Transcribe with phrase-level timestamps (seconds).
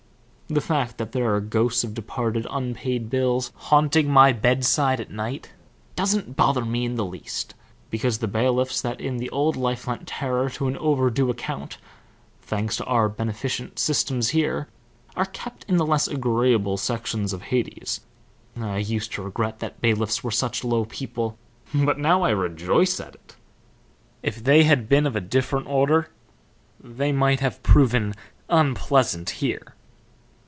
[0.47, 5.53] The fact that there are ghosts of departed unpaid bills haunting my bedside at night
[5.95, 7.53] doesn't bother me in the least,
[7.89, 11.77] because the bailiffs that in the old life lent terror to an overdue account,
[12.41, 14.67] thanks to our beneficent system here,
[15.15, 18.01] are kept in the less agreeable sections of Hades.
[18.59, 21.37] I used to regret that bailiffs were such low people,
[21.73, 23.37] but now I rejoice at it.
[24.21, 26.09] If they had been of a different order
[26.77, 28.13] they might have proven
[28.49, 29.75] unpleasant here."